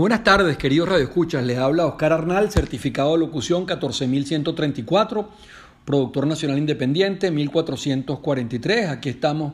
buenas 0.00 0.24
tardes, 0.24 0.56
queridos 0.56 0.88
radioescuchas. 0.88 1.44
Les 1.44 1.58
habla 1.58 1.84
Oscar 1.84 2.14
Arnal, 2.14 2.50
certificado 2.50 3.12
de 3.12 3.18
locución 3.18 3.66
14134, 3.66 5.28
productor 5.84 6.26
nacional 6.26 6.56
independiente 6.56 7.30
1443. 7.30 8.88
Aquí 8.88 9.10
estamos 9.10 9.52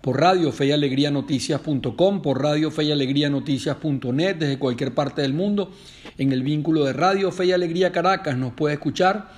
por 0.00 0.20
Radio 0.20 0.50
Fe 0.50 0.66
y 0.66 0.72
Alegría 0.72 1.12
Noticias.com, 1.12 2.22
por 2.22 2.42
Radio 2.42 2.72
Fe 2.72 2.84
y 2.84 2.92
Alegría 2.92 3.30
Noticias.net, 3.30 4.36
desde 4.36 4.58
cualquier 4.58 4.94
parte 4.94 5.22
del 5.22 5.32
mundo. 5.32 5.70
En 6.18 6.32
el 6.32 6.42
vínculo 6.42 6.84
de 6.84 6.92
Radio 6.92 7.30
Fe 7.30 7.46
y 7.46 7.52
Alegría 7.52 7.92
Caracas 7.92 8.36
nos 8.36 8.52
puede 8.52 8.74
escuchar 8.74 9.30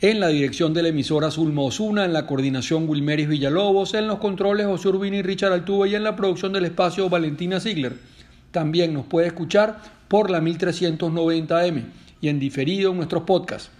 en 0.00 0.20
la 0.20 0.28
dirección 0.28 0.72
de 0.72 0.84
la 0.84 0.90
emisora 0.90 1.32
Zulma 1.32 1.62
Osuna, 1.62 2.04
en 2.04 2.12
la 2.12 2.28
coordinación 2.28 2.88
Wilmeris 2.88 3.28
Villalobos, 3.28 3.94
en 3.94 4.06
los 4.06 4.20
controles 4.20 4.66
José 4.66 4.88
Urbina 4.88 5.16
y 5.16 5.22
Richard 5.22 5.52
Altuve 5.52 5.88
y 5.88 5.96
en 5.96 6.04
la 6.04 6.14
producción 6.14 6.52
del 6.52 6.66
espacio 6.66 7.08
Valentina 7.08 7.58
Ziegler. 7.58 8.19
También 8.50 8.92
nos 8.92 9.06
puede 9.06 9.28
escuchar 9.28 9.80
por 10.08 10.30
la 10.30 10.40
1390M 10.40 11.84
y 12.20 12.28
en 12.28 12.40
diferido 12.40 12.90
en 12.90 12.96
nuestros 12.96 13.22
podcasts. 13.22 13.70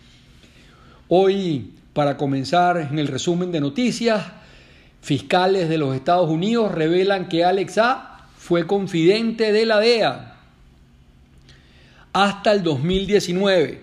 Hoy, 1.08 1.72
para 1.92 2.16
comenzar 2.16 2.76
en 2.78 2.98
el 3.00 3.08
resumen 3.08 3.50
de 3.50 3.60
noticias, 3.60 4.24
fiscales 5.02 5.68
de 5.68 5.78
los 5.78 5.96
Estados 5.96 6.30
Unidos 6.30 6.70
revelan 6.72 7.28
que 7.28 7.44
Alex 7.44 7.78
A 7.78 8.28
fue 8.36 8.66
confidente 8.66 9.52
de 9.52 9.66
la 9.66 9.80
DEA 9.80 10.36
hasta 12.12 12.52
el 12.52 12.62
2019 12.62 13.80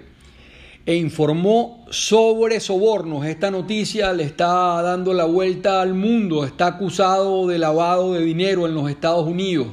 e 0.85 0.95
informó 0.95 1.85
sobre 1.91 2.61
sobornos. 2.61 3.25
Esta 3.25 3.51
noticia 3.51 4.13
le 4.13 4.23
está 4.23 4.81
dando 4.81 5.13
la 5.13 5.25
vuelta 5.25 5.81
al 5.81 5.93
mundo. 5.93 6.45
Está 6.45 6.67
acusado 6.67 7.45
de 7.45 7.59
lavado 7.59 8.13
de 8.13 8.23
dinero 8.23 8.65
en 8.65 8.73
los 8.73 8.89
Estados 8.89 9.27
Unidos 9.27 9.67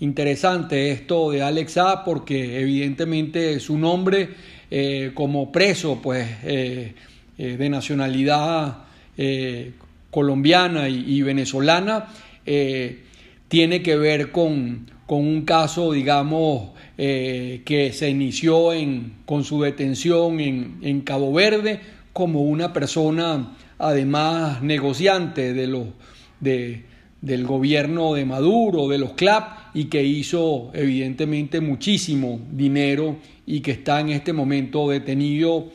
interesante 0.00 0.90
esto 0.90 1.30
de 1.30 1.42
Alex 1.42 1.78
A 1.78 2.04
porque 2.04 2.60
evidentemente 2.60 3.58
su 3.60 3.78
nombre 3.78 4.30
eh, 4.70 5.12
como 5.14 5.50
preso 5.50 6.00
pues 6.02 6.28
eh, 6.44 6.94
eh, 7.38 7.56
de 7.56 7.68
nacionalidad 7.68 8.84
colombiana 10.10 10.90
y, 10.90 11.22
venezolana 11.22 12.08
tiene 13.48 13.82
que 13.82 13.96
ver 13.96 14.30
con, 14.30 14.90
con 15.06 15.20
un 15.20 15.46
caso 15.46 15.92
digamos 15.92 16.72
que 16.98 17.90
se 17.94 18.10
inició 18.10 18.74
en, 18.74 19.14
con 19.24 19.44
su 19.44 19.62
detención 19.62 20.38
en, 20.40 20.78
en, 20.82 21.00
Cabo 21.00 21.32
Verde 21.32 21.80
como 22.12 22.42
una 22.42 22.74
persona 22.74 23.56
además 23.78 24.60
negociante 24.62 25.54
de 25.54 25.66
los 25.66 25.86
de 26.40 26.84
del 27.26 27.44
gobierno 27.44 28.14
de 28.14 28.24
Maduro, 28.24 28.88
de 28.88 28.98
los 28.98 29.14
CLAP, 29.14 29.65
y 29.76 29.84
que 29.84 30.02
hizo 30.02 30.70
evidentemente 30.72 31.60
muchísimo 31.60 32.40
dinero 32.50 33.18
y 33.44 33.60
que 33.60 33.72
está 33.72 34.00
en 34.00 34.08
este 34.08 34.32
momento 34.32 34.88
detenido 34.88 35.66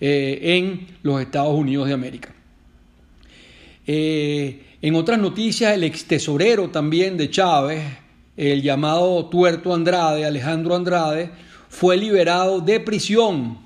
eh, 0.00 0.40
en 0.42 0.88
los 1.04 1.20
Estados 1.20 1.56
Unidos 1.56 1.86
de 1.86 1.94
América. 1.94 2.34
Eh, 3.86 4.60
en 4.82 4.94
otras 4.96 5.20
noticias, 5.20 5.72
el 5.72 5.84
ex 5.84 6.04
tesorero 6.04 6.70
también 6.70 7.16
de 7.16 7.30
Chávez, 7.30 7.84
el 8.36 8.60
llamado 8.60 9.26
Tuerto 9.26 9.72
Andrade, 9.72 10.24
Alejandro 10.24 10.74
Andrade, 10.74 11.30
fue 11.68 11.96
liberado 11.96 12.60
de 12.60 12.80
prisión. 12.80 13.58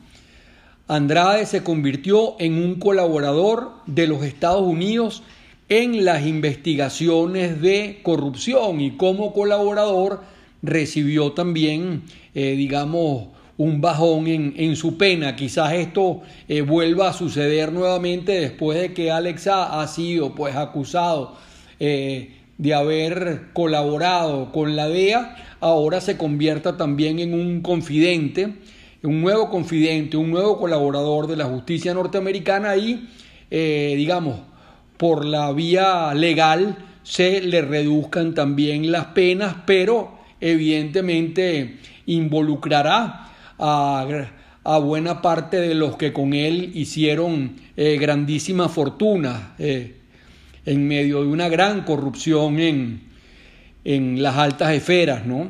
Andrade 0.86 1.46
se 1.46 1.64
convirtió 1.64 2.36
en 2.38 2.62
un 2.62 2.74
colaborador 2.74 3.72
de 3.86 4.06
los 4.06 4.22
Estados 4.22 4.66
Unidos 4.66 5.22
en 5.68 6.04
las 6.04 6.26
investigaciones 6.26 7.60
de 7.60 8.00
corrupción 8.02 8.80
y 8.80 8.92
como 8.92 9.34
colaborador 9.34 10.22
recibió 10.62 11.32
también, 11.32 12.02
eh, 12.34 12.54
digamos, 12.56 13.28
un 13.58 13.80
bajón 13.80 14.28
en, 14.28 14.76
su 14.76 14.96
pena. 14.96 15.34
Quizás 15.34 15.72
esto 15.72 16.22
eh, 16.48 16.62
vuelva 16.62 17.08
a 17.08 17.12
suceder 17.12 17.72
nuevamente 17.72 18.40
después 18.40 18.80
de 18.80 18.94
que 18.94 19.10
Alexa 19.10 19.80
ha 19.80 19.86
sido 19.88 20.34
pues 20.34 20.54
acusado 20.54 21.36
eh, 21.80 22.36
de 22.56 22.74
haber 22.74 23.48
colaborado 23.52 24.52
con 24.52 24.76
la 24.76 24.88
DEA, 24.88 25.56
ahora 25.60 26.00
se 26.00 26.16
convierta 26.16 26.76
también 26.76 27.18
en 27.18 27.34
un 27.34 27.60
confidente, 27.60 28.54
un 29.02 29.20
nuevo 29.20 29.50
confidente, 29.50 30.16
un 30.16 30.30
nuevo 30.30 30.58
colaborador 30.58 31.26
de 31.26 31.36
la 31.36 31.44
justicia 31.44 31.94
norteamericana 31.94 32.76
y, 32.76 33.08
digamos, 33.50 34.40
por 34.98 35.24
la 35.24 35.50
vía 35.52 36.12
legal 36.12 36.76
se 37.02 37.40
le 37.40 37.62
reduzcan 37.62 38.34
también 38.34 38.92
las 38.92 39.06
penas, 39.06 39.56
pero 39.64 40.18
evidentemente 40.40 41.78
involucrará 42.04 43.30
a, 43.58 44.78
buena 44.82 45.22
parte 45.22 45.58
de 45.58 45.74
los 45.74 45.96
que 45.96 46.12
con 46.12 46.34
él 46.34 46.72
hicieron 46.74 47.56
eh, 47.74 47.96
grandísima 47.98 48.68
fortuna 48.68 49.54
eh, 49.58 49.94
en 50.66 50.86
medio 50.86 51.22
de 51.22 51.28
una 51.28 51.48
gran 51.48 51.84
corrupción 51.84 52.58
en, 52.58 53.00
en 53.84 54.22
las 54.22 54.36
altas 54.36 54.74
esferas. 54.74 55.24
¿no? 55.24 55.48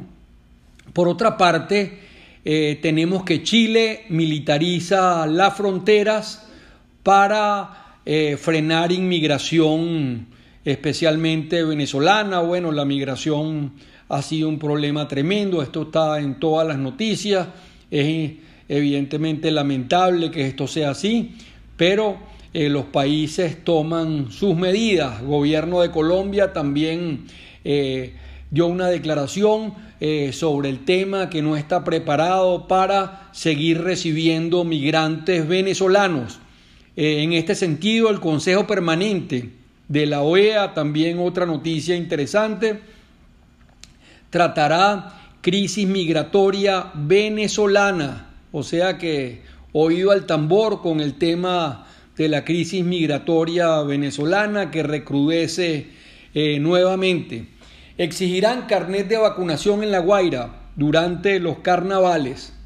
Por 0.93 1.09
otra 1.09 1.37
parte, 1.37 1.99
eh, 2.45 2.79
tenemos 2.81 3.25
que 3.25 3.43
Chile 3.43 4.05
militariza 4.11 5.27
las 5.27 5.57
fronteras 5.57 6.49
para 7.03 7.88
eh, 8.11 8.39
frenar 8.39 8.91
inmigración, 8.91 10.29
especialmente 10.65 11.63
venezolana. 11.63 12.41
Bueno, 12.41 12.73
la 12.73 12.87
migración 12.87 13.75
ha 14.09 14.23
sido 14.23 14.49
un 14.49 14.59
problema 14.59 15.07
tremendo, 15.07 15.61
esto 15.61 15.83
está 15.83 16.19
en 16.19 16.41
todas 16.41 16.67
las 16.67 16.79
noticias, 16.79 17.49
es 17.91 18.33
evidentemente 18.67 19.51
lamentable 19.51 20.31
que 20.31 20.47
esto 20.47 20.67
sea 20.67 20.93
así, 20.93 21.35
pero 21.77 22.17
eh, 22.55 22.71
los 22.71 22.87
países 22.87 23.63
toman 23.63 24.33
sus 24.33 24.57
medidas. 24.57 25.21
El 25.21 25.27
gobierno 25.27 25.83
de 25.83 25.91
Colombia 25.91 26.55
también 26.55 27.27
eh, 27.63 28.15
dio 28.51 28.69
una 28.69 28.87
declaración 28.87 29.75
sobre 30.33 30.71
el 30.71 30.87
tema 30.87 31.29
que 31.29 31.43
no 31.43 31.59
está 31.59 31.85
preparado 31.85 32.69
para 32.69 33.29
seguir 33.33 33.83
recibiendo 33.83 34.65
migrantes 34.65 35.47
venezolanos. 35.47 36.39
Eh, 37.01 37.23
en 37.23 37.33
este 37.33 37.55
sentido, 37.55 38.11
el 38.11 38.19
Consejo 38.19 38.67
Permanente 38.67 39.53
de 39.87 40.07
la 40.07 40.23
OEA, 40.23 40.75
también 40.75 41.21
otra 41.21 41.47
noticia 41.47 41.95
interesante, 41.95 42.81
tratará 44.31 45.31
crisis 45.41 45.87
migratoria 45.87 46.91
venezolana, 46.95 48.31
o 48.51 48.65
sea 48.65 48.99
que 48.99 49.43
oído 49.73 50.11
al 50.11 50.27
tambor 50.27 50.83
con 50.83 50.99
el 50.99 51.15
tema 51.19 51.87
de 52.17 52.29
la 52.29 52.45
crisis 52.45 52.85
migratoria 52.85 53.81
venezolana 53.83 54.73
que 54.73 54.83
recrudece 54.83 55.91
eh, 56.35 56.59
nuevamente. 56.59 57.47
Exigirán 57.97 58.67
carnet 58.67 59.07
de 59.07 59.19
vacunación 59.19 59.85
en 59.85 59.93
La 59.93 60.01
Guaira 60.01 60.63
durante 60.75 61.39
los 61.39 61.61
carnavales. 61.61 62.58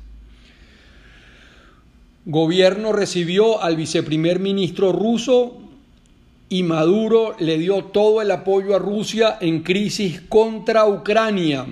Gobierno 2.24 2.92
recibió 2.92 3.60
al 3.60 3.76
viceprimer 3.76 4.38
ministro 4.38 4.92
ruso 4.92 5.58
y 6.48 6.62
Maduro 6.62 7.34
le 7.40 7.58
dio 7.58 7.84
todo 7.86 8.22
el 8.22 8.30
apoyo 8.30 8.76
a 8.76 8.78
Rusia 8.78 9.38
en 9.40 9.62
crisis 9.62 10.20
contra 10.28 10.86
Ucrania. 10.86 11.66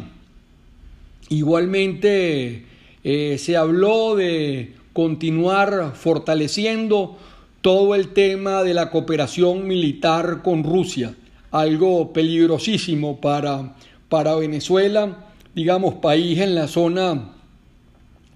Igualmente 1.29 2.65
eh, 3.05 3.37
se 3.39 3.57
habló 3.57 4.17
de 4.17 4.75
continuar 4.93 5.93
fortaleciendo 5.95 7.17
todo 7.61 7.95
el 7.95 8.09
tema 8.09 8.65
de 8.65 8.75
la 8.75 8.91
cooperación 8.91 9.69
militar 9.69 10.43
con 10.43 10.65
Rusia, 10.65 11.15
algo 11.53 12.13
peligrosísimo 12.13 13.21
para, 13.21 13.77
para 14.09 14.35
Venezuela, 14.35 15.29
digamos, 15.55 15.95
país 15.95 16.41
en 16.41 16.57
la 16.57 16.67
zona 16.67 17.37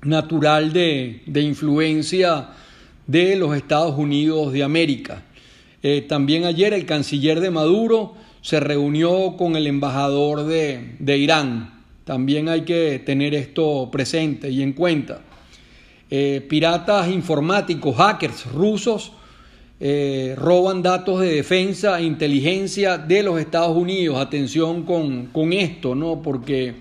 natural 0.05 0.73
de, 0.73 1.23
influencia 1.35 2.49
de 3.07 3.37
los 3.37 3.57
Estados 3.57 3.97
Unidos 3.99 4.53
de 4.53 4.63
América. 4.63 5.23
Eh, 5.83 6.03
también 6.03 6.45
ayer 6.45 6.73
el 6.73 6.87
canciller 6.87 7.41
de 7.41 7.51
Maduro 7.51 8.15
se 8.41 8.61
reunió 8.61 9.37
con 9.37 9.57
el 9.57 9.67
embajador 9.67 10.45
de, 10.45 11.19
Irán. 11.19 11.83
También 12.05 12.49
hay 12.49 12.63
que 12.63 13.03
tener 13.05 13.35
esto 13.35 13.89
presente 13.91 14.51
y 14.51 14.63
en 14.63 14.73
cuenta. 14.73 15.21
Eh, 16.11 16.45
piratas 16.49 17.09
informáticos, 17.09 17.97
hackers 17.97 18.47
rusos, 18.53 19.13
eh, 19.81 20.35
roban 20.37 20.83
datos 20.83 21.21
de 21.21 21.33
defensa 21.33 21.99
e 21.99 22.05
inteligencia 22.05 22.99
de 22.99 23.23
los 23.23 23.41
Estados 23.41 23.77
Unidos. 23.77 24.19
Atención 24.19 24.85
con, 24.85 25.27
con 25.27 25.53
esto, 25.53 25.95
¿no? 25.95 26.23
Porque 26.23 26.75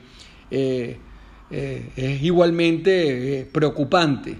es 1.95 2.23
igualmente 2.23 3.41
eh, 3.41 3.45
preocupante 3.45 4.35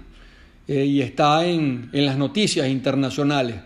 eh, 0.66 0.84
y 0.84 1.00
está 1.00 1.46
en, 1.46 1.90
en 1.92 2.06
las 2.06 2.16
noticias 2.16 2.68
internacionales. 2.68 3.56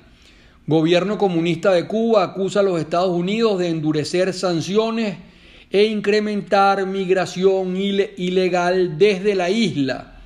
Gobierno 0.67 1.17
comunista 1.17 1.73
de 1.73 1.87
Cuba 1.87 2.25
acusa 2.25 2.61
a 2.61 2.63
los 2.63 2.79
Estados 2.79 3.11
Unidos 3.17 3.59
de 3.59 3.69
endurecer 3.69 4.35
sanciones 4.35 5.17
e 5.71 5.85
incrementar 5.85 6.87
migración 6.87 7.77
ilegal 7.77 8.99
desde 8.99 9.35
la 9.35 9.51
isla. 9.51 10.21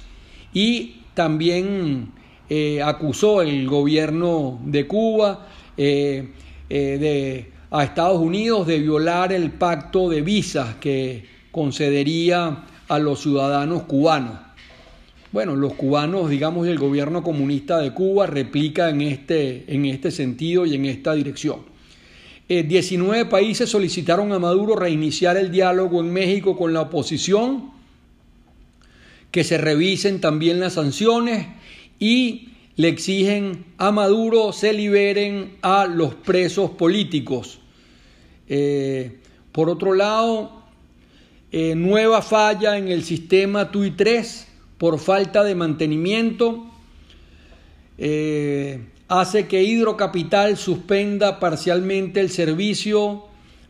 Y 0.52 1.02
también 1.14 2.12
eh, 2.48 2.82
acusó 2.82 3.42
el 3.42 3.66
gobierno 3.66 4.60
de 4.64 4.86
Cuba 4.86 5.46
eh, 5.76 6.28
eh, 6.68 6.98
de, 6.98 7.50
a 7.70 7.84
Estados 7.84 8.20
Unidos 8.20 8.66
de 8.66 8.78
violar 8.78 9.32
el 9.32 9.52
pacto 9.52 10.08
de 10.08 10.22
visas 10.22 10.74
que 10.76 11.24
concedería 11.50 12.64
a 12.92 12.98
los 12.98 13.22
ciudadanos 13.22 13.84
cubanos. 13.84 14.38
Bueno, 15.32 15.56
los 15.56 15.72
cubanos, 15.72 16.28
digamos, 16.28 16.66
y 16.66 16.70
el 16.70 16.78
gobierno 16.78 17.22
comunista 17.22 17.78
de 17.78 17.94
Cuba 17.94 18.26
replica 18.26 18.90
en 18.90 19.00
este, 19.00 19.64
en 19.66 19.86
este 19.86 20.10
sentido 20.10 20.66
y 20.66 20.74
en 20.74 20.84
esta 20.84 21.14
dirección. 21.14 21.60
19 22.48 23.20
eh, 23.20 23.24
países 23.24 23.70
solicitaron 23.70 24.30
a 24.32 24.38
Maduro 24.38 24.76
reiniciar 24.76 25.38
el 25.38 25.50
diálogo 25.50 26.00
en 26.00 26.12
México 26.12 26.54
con 26.54 26.74
la 26.74 26.82
oposición, 26.82 27.70
que 29.30 29.42
se 29.42 29.56
revisen 29.56 30.20
también 30.20 30.60
las 30.60 30.74
sanciones 30.74 31.46
y 31.98 32.50
le 32.76 32.88
exigen 32.88 33.64
a 33.78 33.90
Maduro 33.90 34.52
se 34.52 34.74
liberen 34.74 35.56
a 35.62 35.86
los 35.86 36.14
presos 36.14 36.72
políticos. 36.72 37.58
Eh, 38.50 39.18
por 39.50 39.70
otro 39.70 39.94
lado, 39.94 40.61
eh, 41.52 41.74
nueva 41.76 42.22
falla 42.22 42.76
en 42.76 42.88
el 42.88 43.04
sistema 43.04 43.70
TUI 43.70 43.92
3 43.92 44.48
por 44.78 44.98
falta 44.98 45.44
de 45.44 45.54
mantenimiento 45.54 46.66
hace 49.06 49.46
que 49.46 49.62
Hidrocapital 49.62 50.56
suspenda 50.56 51.38
parcialmente 51.38 52.20
el 52.20 52.30
servicio 52.30 53.26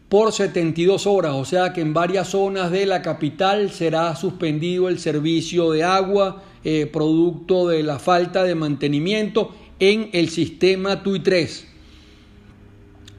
por 0.08 0.30
72 0.30 1.06
horas, 1.06 1.32
o 1.32 1.44
sea 1.44 1.72
que 1.72 1.80
en 1.80 1.94
varias 1.94 2.28
zonas 2.28 2.70
de 2.70 2.84
la 2.84 3.00
capital 3.00 3.70
será 3.70 4.14
suspendido 4.14 4.88
el 4.88 4.98
servicio 4.98 5.70
de 5.72 5.84
agua 5.84 6.44
eh, 6.64 6.84
producto 6.84 7.66
de 7.66 7.82
la 7.82 7.98
falta 7.98 8.44
de 8.44 8.54
mantenimiento 8.54 9.54
en 9.80 10.10
el 10.12 10.28
sistema 10.28 11.02
TUI 11.02 11.20
3. 11.20 11.66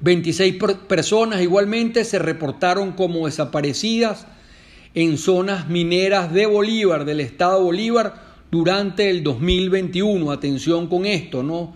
26 0.01 0.56
personas 0.88 1.42
igualmente 1.42 2.06
se 2.06 2.19
reportaron 2.19 2.92
como 2.92 3.25
desaparecidas 3.25 4.27
en 4.95 5.18
zonas 5.18 5.69
mineras 5.69 6.34
de 6.34 6.45
Bolívar, 6.45 7.06
del 7.06 7.19
estado 7.19 7.63
Bolívar, 7.63 8.16
durante 8.51 9.10
el 9.10 9.24
2021. 9.24 10.31
Atención 10.31 10.88
con 10.88 11.06
esto, 11.06 11.44
¿no? 11.44 11.74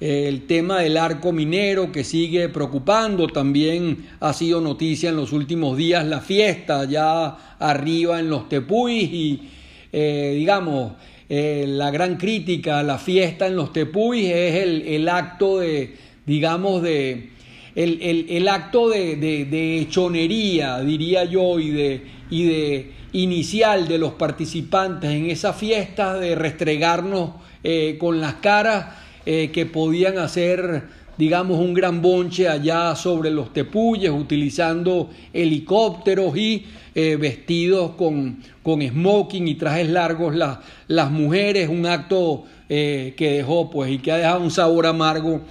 el 0.00 0.46
tema 0.46 0.80
del 0.80 0.96
arco 0.96 1.32
minero 1.32 1.90
que 1.90 2.04
sigue 2.04 2.48
preocupando, 2.48 3.26
también 3.26 4.06
ha 4.20 4.32
sido 4.32 4.60
noticia 4.60 5.10
en 5.10 5.16
los 5.16 5.32
últimos 5.32 5.76
días 5.76 6.06
la 6.06 6.20
fiesta 6.20 6.84
ya 6.84 7.56
arriba 7.58 8.20
en 8.20 8.30
los 8.30 8.48
tepuis 8.48 9.10
y 9.12 9.48
eh, 9.92 10.34
digamos 10.36 10.92
eh, 11.28 11.64
la 11.66 11.90
gran 11.90 12.16
crítica 12.16 12.78
a 12.78 12.82
la 12.84 12.98
fiesta 12.98 13.48
en 13.48 13.56
los 13.56 13.72
tepuis 13.72 14.26
es 14.26 14.54
el, 14.54 15.08
acto 15.08 15.58
de 15.58 15.96
digamos 16.24 16.82
de 16.82 17.30
el, 17.74 18.48
acto 18.48 18.88
de, 18.88 19.16
de, 19.16 19.78
hechonería 19.78 20.80
diría 20.80 21.24
yo 21.24 21.58
y 21.58 21.70
de, 21.70 22.02
y 22.30 22.44
de 22.44 22.92
inicial 23.12 23.88
de 23.88 23.98
los 23.98 24.12
participantes 24.12 25.10
en 25.10 25.30
esa 25.30 25.52
fiesta 25.52 26.14
de 26.14 26.34
restregarnos 26.34 27.30
eh, 27.64 27.96
con 27.98 28.20
las 28.20 28.34
caras 28.34 28.86
eh, 29.26 29.50
que 29.52 29.66
podían 29.66 30.16
hacer, 30.18 30.84
digamos, 31.18 31.58
un 31.58 31.74
gran 31.74 32.00
bonche 32.00 32.48
allá 32.48 32.94
sobre 32.96 33.30
los 33.30 33.52
tepuyes, 33.52 34.10
utilizando 34.10 35.10
helicópteros 35.32 36.36
y 36.36 36.64
eh, 36.94 37.16
vestidos 37.16 37.92
con, 37.92 38.38
con, 38.62 38.80
smoking 38.80 39.46
y 39.46 39.54
trajes 39.54 39.88
largos 39.88 40.34
las 40.34 41.10
mujeres, 41.10 41.68
un 41.68 41.86
acto 41.86 42.44
eh, 42.68 43.14
que 43.16 43.32
dejó, 43.32 43.70
pues, 43.70 43.90
y 43.90 43.98
que 43.98 44.12
ha 44.12 44.16
dejado 44.16 44.40
un 44.40 44.50
sabor 44.50 44.86
amargo 44.86 45.42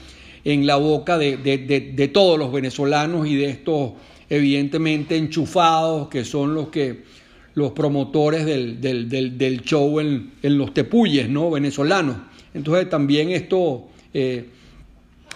en 0.43 0.67
la 0.67 0.75
boca 0.75 1.17
de, 1.17 1.37
de, 1.37 2.07
todos 2.09 2.37
los 2.37 2.51
venezolanos 2.51 3.27
y 3.27 3.35
de 3.35 3.49
estos 3.49 3.91
evidentemente 4.29 5.15
enchufados 5.17 6.09
que 6.09 6.25
son 6.25 6.53
los 6.53 6.69
que 6.69 7.03
los 7.57 7.71
promotores 7.71 8.45
del, 8.45 8.79
del, 8.79 9.09
del, 9.09 9.61
show 9.63 9.99
en, 9.99 10.33
en, 10.43 10.57
los 10.59 10.75
tepuyes 10.75 11.27
¿no? 11.27 11.49
venezolanos. 11.49 12.17
Entonces 12.53 12.87
también 12.87 13.31
esto, 13.31 13.87
eh, 14.13 14.45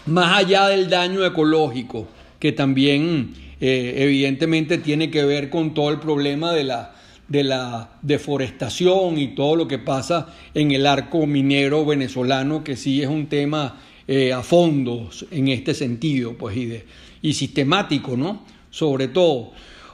más 0.06 0.38
allá 0.38 0.68
del 0.68 0.88
daño 0.88 1.26
ecológico, 1.26 2.08
que 2.38 2.52
también 2.52 3.34
eh, 3.60 3.96
evidentemente 3.98 4.78
tiene 4.78 5.10
que 5.10 5.24
ver 5.24 5.50
con 5.50 5.74
todo 5.74 5.90
el 5.90 6.00
problema 6.00 6.54
de 6.54 6.64
la, 6.64 6.94
de 7.28 7.44
la 7.44 7.92
deforestación 8.04 9.18
y 9.18 9.30
todo 9.30 9.56
lo 9.56 9.68
que 9.68 9.80
pasa 9.80 10.34
en 10.54 10.72
el 10.72 10.86
arco 10.86 11.26
minero 11.26 11.86
venezolano, 11.86 12.64
que 12.64 12.76
sí 12.76 13.02
es 13.02 13.08
un 13.08 13.28
tema 13.28 13.82
eh, 14.08 14.32
a 14.32 14.44
fondo 14.44 15.10
en 15.32 15.48
este 15.48 15.74
sentido, 15.74 16.38
pues, 16.38 16.56
y, 16.56 16.66
de, 16.66 16.86
y 17.22 17.34
sistemático, 17.34 18.16
¿no? 18.16 18.44
Sobre 18.72 19.08
todo. 19.08 19.52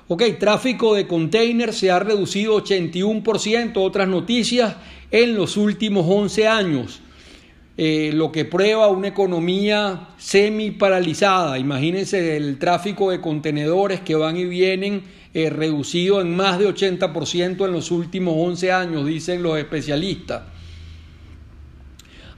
Ok, 0.08 0.24
tráfico 0.40 0.96
de 0.96 1.06
containers 1.06 1.78
se 1.78 1.92
ha 1.92 2.00
reducido 2.00 2.64
81%, 2.64 3.74
otras 3.76 4.08
noticias, 4.08 4.78
en 5.12 5.36
los 5.36 5.58
últimos 5.58 6.06
11 6.08 6.48
años. 6.48 7.02
Eh, 7.80 8.12
lo 8.14 8.32
que 8.32 8.46
prueba 8.46 8.88
una 8.88 9.10
economía 9.10 10.10
semi 10.18 10.72
paralizada. 10.72 11.60
Imagínense 11.60 12.36
el 12.38 12.58
tráfico 12.58 13.12
de 13.12 13.22
contenedores 13.22 14.00
que 14.00 14.16
van 14.16 14.38
y 14.38 14.46
vienen 14.46 15.04
eh, 15.34 15.52
reducido 15.52 16.20
en 16.22 16.36
más 16.36 16.58
de 16.58 16.68
80% 16.68 17.66
en 17.66 17.72
los 17.72 17.92
últimos 17.92 18.34
11 18.36 18.72
años, 18.72 19.06
dicen 19.06 19.44
los 19.44 19.60
especialistas. 19.60 20.42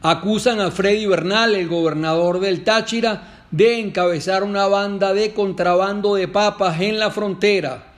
Acusan 0.02 0.60
a 0.60 0.72
Freddy 0.72 1.06
Bernal, 1.06 1.56
el 1.56 1.70
gobernador 1.70 2.42
del 2.42 2.66
Táchira, 2.66 3.39
de 3.52 3.80
encabezar 3.80 4.44
una 4.44 4.68
banda 4.68 5.14
de 5.14 5.34
contrabando 5.34 6.16
de 6.16 6.28
papas 6.28 6.82
en 6.82 7.00
la 7.00 7.12
frontera. 7.12 7.94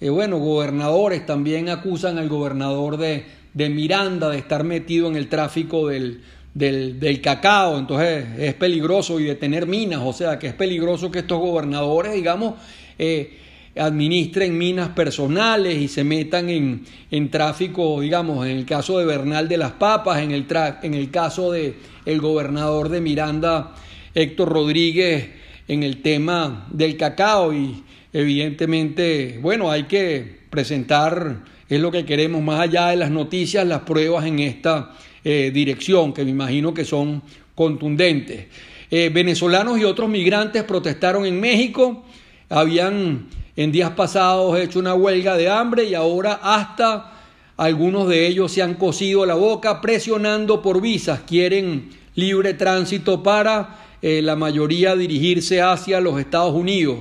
Eh, 0.00 0.08
bueno, 0.08 0.38
gobernadores 0.38 1.24
también 1.24 1.68
acusan 1.68 2.18
al 2.18 2.28
gobernador 2.28 2.96
de, 2.96 3.24
de 3.54 3.68
Miranda 3.70 4.28
de 4.28 4.38
estar 4.38 4.64
metido 4.64 5.08
en 5.08 5.16
el 5.16 5.28
tráfico 5.28 5.88
del, 5.88 6.20
del, 6.56 7.20
cacao, 7.20 7.78
entonces 7.78 8.26
es 8.38 8.54
peligroso 8.54 9.20
y 9.20 9.24
de 9.24 9.34
tener 9.34 9.66
minas, 9.66 10.00
o 10.02 10.12
sea 10.12 10.38
que 10.38 10.48
es 10.48 10.54
peligroso 10.54 11.10
que 11.10 11.18
estos 11.20 11.38
gobernadores, 11.38 12.14
digamos, 12.14 12.54
eh, 12.98 13.38
administren 13.78 14.56
minas 14.56 14.88
personales 14.90 15.76
y 15.76 15.88
se 15.88 16.02
metan 16.02 16.48
en, 16.48 16.84
en, 17.10 17.30
tráfico, 17.30 18.00
digamos, 18.00 18.46
en 18.46 18.56
el 18.56 18.64
caso 18.64 18.98
de 18.98 19.04
Bernal 19.04 19.48
de 19.48 19.58
las 19.58 19.72
Papas, 19.72 20.22
en 20.22 20.30
el, 20.30 20.46
en 20.82 20.94
el 20.94 21.10
caso 21.10 21.52
de 21.52 21.76
el 22.06 22.20
gobernador 22.20 22.88
de 22.88 23.02
Miranda, 23.02 23.74
Héctor 24.16 24.48
Rodríguez, 24.48 25.28
en 25.68 25.82
el 25.82 26.00
tema 26.00 26.66
del 26.70 26.96
cacao 26.96 27.52
y 27.52 27.84
evidentemente, 28.14 29.38
bueno, 29.42 29.70
hay 29.70 29.82
que 29.82 30.40
presentar, 30.48 31.44
es 31.68 31.78
lo 31.78 31.92
que 31.92 32.06
queremos, 32.06 32.42
más 32.42 32.60
allá 32.60 32.88
de 32.88 32.96
las 32.96 33.10
noticias, 33.10 33.66
las 33.66 33.80
pruebas 33.80 34.24
en 34.24 34.38
esta 34.38 34.94
eh, 35.22 35.50
dirección, 35.52 36.14
que 36.14 36.24
me 36.24 36.30
imagino 36.30 36.72
que 36.72 36.86
son 36.86 37.22
contundentes. 37.54 38.46
Eh, 38.90 39.10
venezolanos 39.12 39.78
y 39.78 39.84
otros 39.84 40.08
migrantes 40.08 40.64
protestaron 40.64 41.26
en 41.26 41.38
México, 41.38 42.02
habían 42.48 43.26
en 43.54 43.70
días 43.70 43.90
pasados 43.90 44.58
hecho 44.58 44.78
una 44.78 44.94
huelga 44.94 45.36
de 45.36 45.50
hambre 45.50 45.84
y 45.84 45.94
ahora 45.94 46.40
hasta 46.42 47.12
algunos 47.58 48.08
de 48.08 48.26
ellos 48.26 48.50
se 48.50 48.62
han 48.62 48.76
cosido 48.76 49.26
la 49.26 49.34
boca 49.34 49.82
presionando 49.82 50.62
por 50.62 50.80
visas, 50.80 51.20
quieren 51.26 51.90
libre 52.14 52.54
tránsito 52.54 53.22
para 53.22 53.85
eh, 54.02 54.22
la 54.22 54.36
mayoría 54.36 54.96
dirigirse 54.96 55.60
hacia 55.60 56.00
los 56.00 56.18
Estados 56.18 56.54
Unidos. 56.54 56.98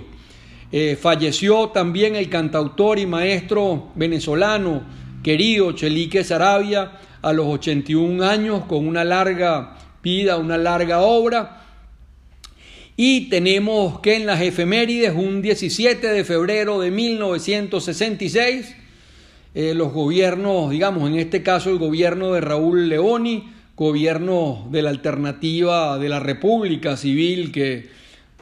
falleció 0.99 1.69
también 1.69 2.15
el 2.15 2.27
cantautor 2.27 2.99
y 2.99 3.05
maestro 3.05 3.91
venezolano 3.95 4.83
querido 5.23 5.71
Chelique 5.71 6.23
Sarabia 6.23 6.99
a 7.23 7.33
los 7.33 7.47
81 7.47 8.23
años 8.23 8.65
con 8.65 8.87
una 8.87 9.03
larga 9.03 9.75
vida, 10.03 10.37
una 10.37 10.55
larga 10.55 10.99
obra. 10.99 11.63
Y 12.95 13.29
tenemos 13.29 13.99
que 14.01 14.15
en 14.15 14.27
las 14.27 14.39
efemérides, 14.41 15.15
un 15.15 15.41
17 15.41 16.07
de 16.07 16.23
febrero 16.23 16.79
de 16.79 16.91
1966, 16.91 18.75
eh, 19.55 19.73
los 19.73 19.91
gobiernos, 19.91 20.69
digamos, 20.69 21.09
en 21.09 21.17
este 21.17 21.41
caso 21.41 21.71
el 21.71 21.79
gobierno 21.79 22.33
de 22.33 22.41
Raúl 22.41 22.87
Leoni, 22.87 23.51
gobierno 23.75 24.67
de 24.71 24.81
la 24.81 24.89
alternativa 24.89 25.97
de 25.97 26.09
la 26.09 26.19
República 26.19 26.95
Civil, 26.95 27.51
que, 27.51 27.87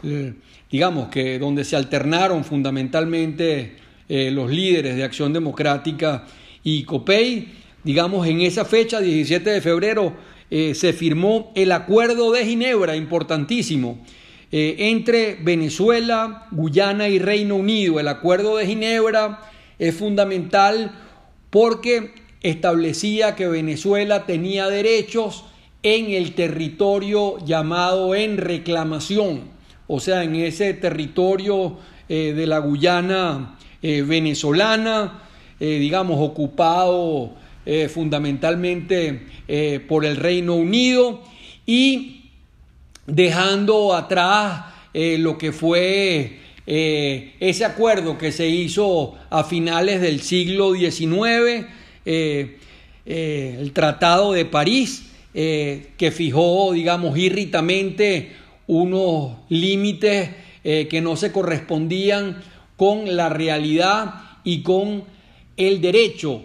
eh, 0.04 0.34
digamos, 0.72 1.10
que 1.10 1.40
donde 1.40 1.64
se 1.64 1.76
alternaron 1.76 2.44
fundamentalmente 2.44 3.78
eh, 4.10 4.30
los 4.32 4.52
líderes 4.52 4.96
de 4.96 5.04
Acción 5.04 5.34
Democrática 5.34 6.26
y 6.64 6.84
COPEI, 6.84 7.48
digamos, 7.84 8.28
en 8.28 8.42
esa 8.42 8.64
fecha, 8.64 9.02
17 9.02 9.50
de 9.50 9.62
febrero, 9.62 10.14
eh, 10.52 10.76
se 10.76 10.94
firmó 10.94 11.52
el 11.56 11.72
Acuerdo 11.72 12.32
de 12.32 12.46
Ginebra, 12.46 12.96
importantísimo. 12.96 14.04
entre 14.56 15.34
Venezuela, 15.42 16.46
Guyana 16.52 17.10
y 17.10 17.18
Reino 17.18 17.56
Unido. 17.56 18.00
El 18.00 18.08
acuerdo 18.08 18.58
de 18.58 18.68
Ginebra 18.68 19.40
es 19.80 19.96
fundamental 19.96 20.92
porque 21.50 22.14
establecía 22.44 23.36
que 23.36 23.48
Venezuela 23.48 24.26
tenía 24.26 24.68
derechos 24.68 25.46
en 25.82 26.12
el 26.12 26.34
territorio 26.36 27.44
llamado 27.46 28.16
en 28.16 28.38
reclamación, 28.38 29.46
o 29.88 30.00
sea, 30.00 30.24
en 30.24 30.36
ese 30.36 30.74
territorio 30.74 31.78
eh, 32.08 32.34
de 32.36 32.48
la 32.48 32.60
Guyana 32.60 33.58
eh, 33.82 34.02
venezolana, 34.02 35.22
digamos, 35.60 36.18
ocupado 36.20 37.36
fundamentalmente 37.88 39.28
por 39.88 40.04
el 40.04 40.18
Reino 40.18 40.56
Unido 40.56 41.22
y 41.66 42.24
dejando 43.06 43.94
atrás 43.94 44.66
eh, 44.94 45.18
lo 45.18 45.38
que 45.38 45.52
fue 45.52 46.40
eh, 46.66 47.34
ese 47.40 47.66
acuerdo 47.66 48.18
que 48.18 48.32
se 48.32 48.48
hizo 48.48 49.16
a 49.30 49.44
finales 49.44 50.02
del 50.02 50.22
siglo 50.22 50.74
XIX, 50.74 51.68
eh, 52.06 52.58
el 53.06 53.72
Tratado 53.74 54.34
de 54.34 54.46
París, 54.46 55.10
que 55.34 56.14
fijó, 56.16 56.74
digamos, 56.74 57.18
irritamente 57.18 58.34
unos 58.68 59.38
límites 59.50 60.30
que 60.62 61.02
no 61.02 61.16
se 61.16 61.32
correspondían 61.32 62.44
con 62.78 63.16
la 63.16 63.30
realidad 63.30 64.14
y 64.44 64.62
con 64.62 65.06
el 65.58 65.82
derecho. 65.82 66.44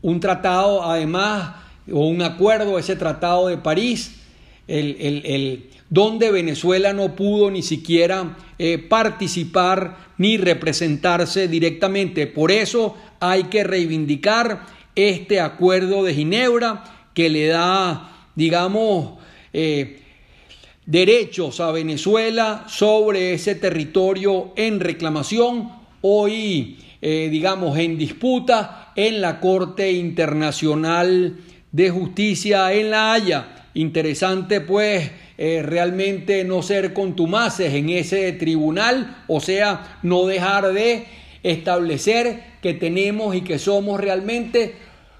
Un 0.00 0.18
tratado, 0.18 0.82
además, 0.82 1.56
o 1.92 2.06
un 2.06 2.22
acuerdo, 2.22 2.78
ese 2.78 2.96
Tratado 2.96 3.48
de 3.48 3.58
París, 3.58 4.16
el, 4.66 4.96
el 4.98 5.70
donde 5.92 6.30
Venezuela 6.30 6.94
no 6.94 7.14
pudo 7.14 7.50
ni 7.50 7.60
siquiera 7.60 8.34
eh, 8.58 8.78
participar 8.78 9.98
ni 10.16 10.38
representarse 10.38 11.48
directamente. 11.48 12.26
Por 12.26 12.50
eso 12.50 12.96
hay 13.20 13.44
que 13.44 13.62
reivindicar 13.62 14.64
este 14.94 15.40
acuerdo 15.40 16.04
de 16.04 16.14
Ginebra 16.14 16.84
que 17.14 17.28
le 17.28 17.48
da, 17.48 18.28
digamos, 18.34 19.18
eh, 19.52 20.00
derechos 20.86 21.60
a 21.60 21.70
Venezuela 21.72 22.64
sobre 22.68 23.34
ese 23.34 23.54
territorio 23.54 24.52
en 24.56 24.80
reclamación, 24.80 25.70
hoy, 26.00 26.78
eh, 27.00 27.28
digamos, 27.30 27.78
en 27.78 27.98
disputa 27.98 28.92
en 28.96 29.20
la 29.20 29.40
Corte 29.40 29.92
Internacional 29.92 31.36
de 31.70 31.90
Justicia 31.90 32.72
en 32.72 32.90
La 32.90 33.12
Haya. 33.12 33.68
Interesante 33.74 34.60
pues 34.60 35.10
eh, 35.38 35.62
realmente 35.64 36.44
no 36.44 36.62
ser 36.62 36.92
contumaces 36.92 37.72
en 37.72 37.88
ese 37.88 38.32
tribunal, 38.32 39.24
o 39.28 39.40
sea, 39.40 39.98
no 40.02 40.26
dejar 40.26 40.72
de 40.72 41.06
establecer 41.42 42.44
que 42.62 42.74
tenemos 42.74 43.34
y 43.34 43.42
que 43.42 43.58
somos 43.58 44.00
realmente 44.00 44.76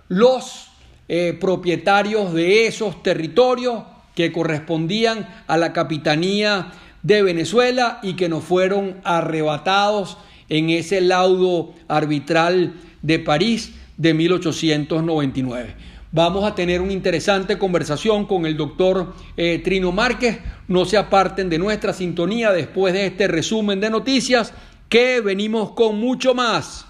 los 0.09 0.69
eh, 1.09 1.37
propietarios 1.41 2.33
de 2.33 2.67
esos 2.67 3.03
territorios 3.03 3.83
que 4.15 4.33
correspondían 4.33 5.29
a 5.47 5.57
la 5.57 5.73
capitanía 5.73 6.73
de 7.03 7.23
Venezuela 7.23 7.99
y 8.03 8.15
que 8.15 8.29
nos 8.29 8.45
fueron 8.45 9.01
arrebatados 9.05 10.19
en 10.49 10.71
ese 10.71 11.01
laudo 11.01 11.75
arbitral 11.89 12.75
de 13.01 13.19
París 13.19 13.73
de 13.97 14.15
1899. 14.15 15.75
Vamos 16.15 16.45
a 16.45 16.55
tener 16.55 16.83
una 16.83 16.93
interesante 16.93 17.57
conversación 17.57 18.27
con 18.27 18.45
el 18.45 18.57
doctor 18.57 19.15
eh, 19.39 19.63
Trino 19.65 19.93
Márquez. 19.93 20.41
No 20.69 20.85
se 20.85 20.99
aparten 20.99 21.49
de 21.49 21.59
nuestra 21.59 21.95
sintonía 21.95 22.53
después 22.53 22.93
de 22.93 23.07
este 23.07 23.29
resumen 23.29 23.81
de 23.81 23.89
noticias 23.89 24.53
que 24.93 25.23
venimos 25.23 25.71
con 25.71 25.99
mucho 25.99 26.35
más. 26.35 26.85